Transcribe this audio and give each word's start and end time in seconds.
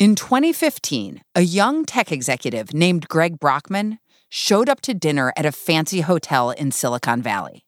In 0.00 0.16
2015, 0.16 1.22
a 1.36 1.42
young 1.42 1.84
tech 1.84 2.10
executive 2.10 2.74
named 2.74 3.06
Greg 3.06 3.38
Brockman 3.38 4.00
showed 4.28 4.68
up 4.68 4.80
to 4.80 4.92
dinner 4.92 5.32
at 5.36 5.46
a 5.46 5.52
fancy 5.52 6.00
hotel 6.00 6.50
in 6.50 6.72
Silicon 6.72 7.22
Valley. 7.22 7.64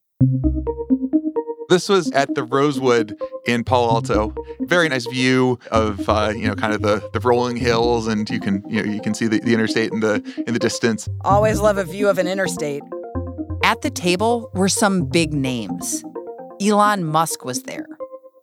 This 1.69 1.89
was 1.89 2.11
at 2.11 2.35
the 2.35 2.43
Rosewood 2.43 3.17
in 3.47 3.63
Palo 3.63 3.91
Alto. 3.91 4.35
Very 4.63 4.89
nice 4.89 5.07
view 5.07 5.61
of 5.71 6.09
uh, 6.09 6.33
you 6.35 6.49
know 6.49 6.57
kind 6.57 6.75
of 6.75 6.83
the, 6.83 7.09
the 7.13 7.21
rolling 7.21 7.55
hills, 7.55 8.09
and 8.09 8.29
you 8.29 8.41
can 8.41 8.61
you 8.69 8.83
know 8.83 8.93
you 8.93 9.01
can 9.01 9.15
see 9.15 9.29
the, 9.29 9.39
the 9.39 9.55
interstate 9.55 9.93
in 9.93 10.01
the 10.01 10.15
in 10.49 10.53
the 10.53 10.59
distance. 10.59 11.09
Always 11.21 11.61
love 11.61 11.79
a 11.79 11.85
view 11.85 12.09
of 12.09 12.19
an 12.19 12.27
interstate. 12.27 12.83
At 13.63 13.83
the 13.83 13.91
table 13.91 14.51
were 14.53 14.69
some 14.69 15.05
big 15.05 15.33
names. 15.33 16.05
Elon 16.61 17.05
Musk 17.05 17.45
was 17.45 17.63
there. 17.63 17.87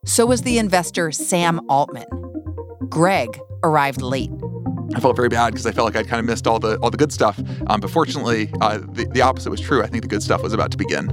So 0.06 0.26
was 0.26 0.44
the 0.44 0.58
investor 0.58 1.12
Sam 1.12 1.60
Altman. 1.70 2.08
Greg 2.88 3.38
arrived 3.64 4.02
late. 4.02 4.32
I 4.96 5.00
felt 5.00 5.16
very 5.16 5.30
bad 5.30 5.52
because 5.52 5.66
I 5.66 5.72
felt 5.72 5.86
like 5.86 5.96
I'd 5.96 6.08
kind 6.08 6.20
of 6.20 6.26
missed 6.26 6.46
all 6.46 6.60
the 6.60 6.78
all 6.80 6.92
the 6.92 6.98
good 6.98 7.12
stuff. 7.12 7.40
Um, 7.68 7.80
but 7.80 7.90
fortunately, 7.90 8.52
uh, 8.62 8.78
the, 8.78 9.06
the 9.06 9.22
opposite 9.22 9.50
was 9.50 9.62
true. 9.62 9.82
I 9.82 9.88
think 9.88 10.04
the 10.04 10.10
good 10.10 10.22
stuff 10.22 10.44
was 10.44 10.54
about 10.54 10.72
to 10.72 10.78
begin. 10.78 11.08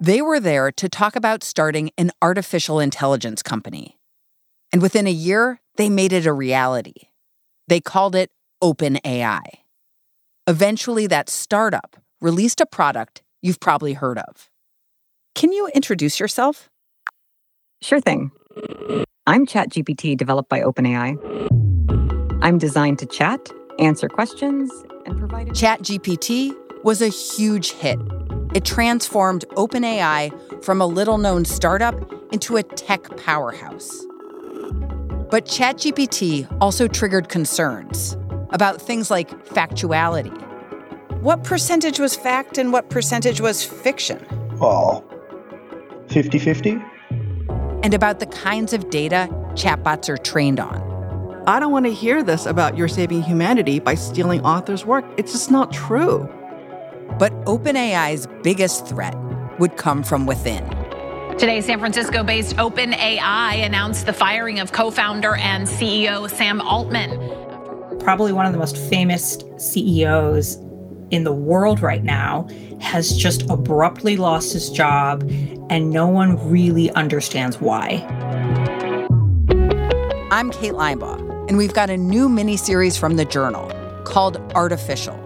They 0.00 0.22
were 0.22 0.40
there 0.40 0.72
to 0.72 0.88
talk 0.88 1.14
about 1.14 1.44
starting 1.44 1.90
an 1.98 2.10
artificial 2.22 2.80
intelligence 2.80 3.42
company. 3.42 3.98
And 4.72 4.80
within 4.80 5.06
a 5.06 5.12
year, 5.12 5.60
they 5.76 5.90
made 5.90 6.12
it 6.12 6.26
a 6.26 6.32
reality. 6.32 7.08
They 7.68 7.80
called 7.80 8.14
it 8.14 8.30
OpenAI. 8.62 9.42
Eventually, 10.46 11.06
that 11.06 11.28
startup 11.28 11.96
released 12.20 12.60
a 12.60 12.66
product 12.66 13.22
you've 13.42 13.60
probably 13.60 13.92
heard 13.92 14.18
of. 14.18 14.50
Can 15.34 15.52
you 15.52 15.68
introduce 15.74 16.18
yourself? 16.18 16.70
Sure 17.82 18.00
thing. 18.00 18.30
I'm 19.30 19.46
ChatGPT 19.46 20.16
developed 20.16 20.48
by 20.48 20.60
OpenAI. 20.60 21.16
I'm 22.42 22.58
designed 22.58 22.98
to 22.98 23.06
chat, 23.06 23.48
answer 23.78 24.08
questions, 24.08 24.72
and 25.06 25.16
provide. 25.16 25.50
ChatGPT 25.50 26.52
was 26.82 27.00
a 27.00 27.06
huge 27.06 27.70
hit 27.70 28.00
it 28.56 28.64
transformed 28.64 29.44
OpenAI 29.50 30.64
from 30.64 30.80
a 30.80 30.86
little 30.86 31.16
known 31.16 31.44
startup 31.44 31.94
into 32.32 32.56
a 32.56 32.64
tech 32.64 33.16
powerhouse. 33.18 34.04
But 35.30 35.44
ChatGPT 35.44 36.48
also 36.60 36.88
triggered 36.88 37.28
concerns 37.28 38.16
about 38.50 38.82
things 38.82 39.12
like 39.12 39.30
factuality. 39.44 40.36
What 41.20 41.44
percentage 41.44 42.00
was 42.00 42.16
fact 42.16 42.58
and 42.58 42.72
what 42.72 42.90
percentage 42.90 43.40
was 43.40 43.64
fiction? 43.64 44.26
Oh, 44.60 45.04
50 46.08 46.40
50? 46.40 46.82
And 47.82 47.94
about 47.94 48.20
the 48.20 48.26
kinds 48.26 48.72
of 48.72 48.90
data 48.90 49.28
chatbots 49.54 50.08
are 50.08 50.18
trained 50.18 50.60
on. 50.60 50.90
I 51.46 51.58
don't 51.58 51.72
want 51.72 51.86
to 51.86 51.92
hear 51.92 52.22
this 52.22 52.44
about 52.44 52.76
you're 52.76 52.88
saving 52.88 53.22
humanity 53.22 53.80
by 53.80 53.94
stealing 53.94 54.44
authors' 54.44 54.84
work. 54.84 55.04
It's 55.16 55.32
just 55.32 55.50
not 55.50 55.72
true. 55.72 56.28
But 57.18 57.32
OpenAI's 57.46 58.28
biggest 58.42 58.86
threat 58.86 59.16
would 59.58 59.76
come 59.76 60.02
from 60.02 60.26
within. 60.26 60.68
Today, 61.38 61.62
San 61.62 61.78
Francisco 61.78 62.22
based 62.22 62.56
OpenAI 62.56 63.64
announced 63.64 64.04
the 64.04 64.12
firing 64.12 64.60
of 64.60 64.72
co 64.72 64.90
founder 64.90 65.36
and 65.36 65.66
CEO 65.66 66.28
Sam 66.28 66.60
Altman. 66.60 67.98
Probably 68.00 68.32
one 68.32 68.44
of 68.44 68.52
the 68.52 68.58
most 68.58 68.76
famous 68.76 69.38
CEOs 69.56 70.58
in 71.10 71.24
the 71.24 71.32
world 71.32 71.80
right 71.80 72.04
now 72.04 72.48
has 72.80 73.16
just 73.16 73.42
abruptly 73.50 74.16
lost 74.16 74.52
his 74.52 74.70
job, 74.70 75.22
and 75.68 75.90
no 75.90 76.06
one 76.06 76.50
really 76.50 76.90
understands 76.92 77.60
why. 77.60 78.04
I'm 80.30 80.50
Kate 80.50 80.72
Linebaugh, 80.72 81.48
and 81.48 81.58
we've 81.58 81.74
got 81.74 81.90
a 81.90 81.96
new 81.96 82.28
mini 82.28 82.56
series 82.56 82.96
from 82.96 83.16
the 83.16 83.24
Journal 83.24 83.70
called 84.04 84.38
Artificial. 84.54 85.18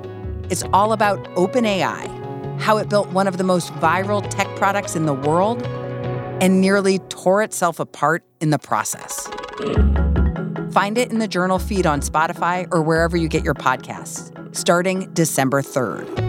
It's 0.51 0.65
all 0.73 0.93
about 0.93 1.23
OpenAI, 1.37 2.61
how 2.61 2.77
it 2.79 2.89
built 2.89 3.09
one 3.11 3.27
of 3.27 3.39
the 3.39 3.45
most 3.45 3.73
viral 3.75 4.27
tech 4.29 4.49
products 4.57 4.97
in 4.97 5.07
the 5.07 5.15
world 5.15 5.63
and 6.41 6.61
nearly 6.61 6.99
tore 7.11 7.43
itself 7.43 7.79
apart 7.79 8.25
in 8.41 8.51
the 8.51 8.59
process. 8.59 9.29
Find 10.75 10.99
it 10.99 11.13
in 11.13 11.21
the 11.21 11.29
journal 11.29 11.61
feed 11.61 11.87
on 11.87 12.01
Spotify 12.01 12.67
or 12.73 12.83
wherever 12.83 13.17
you 13.17 13.29
get 13.29 13.45
your 13.45 13.55
podcasts, 13.55 14.33
starting 14.53 15.09
December 15.15 15.63
3rd. 15.63 16.24